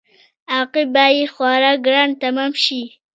[0.51, 2.81] عواقب به یې خورا ګران تمام شي.